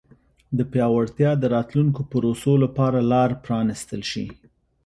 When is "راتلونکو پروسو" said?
1.55-2.53